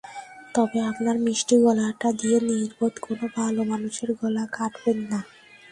[0.55, 5.19] তবে আপনার মিষ্টি গলাটা দিয়ে নির্বোধ কোনো ভালো মানুষের গলা কাটবেন না।